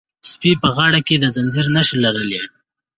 سپي 0.31 0.51
په 0.61 0.67
غاړه 0.75 0.99
کې 1.07 1.15
د 1.19 1.25
زنځیر 1.35 1.65
نښې 1.75 1.97
لرلې. 2.03 2.41